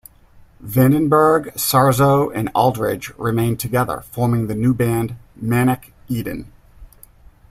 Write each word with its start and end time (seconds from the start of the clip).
Vandenberg, 0.63 1.53
Sarzo, 1.53 2.31
and 2.35 2.49
Aldridge 2.55 3.09
remained 3.19 3.59
together, 3.59 4.01
forming 4.09 4.47
the 4.47 4.55
new 4.55 4.73
band 4.73 5.15
Manic 5.35 5.93
Eden. 6.07 6.51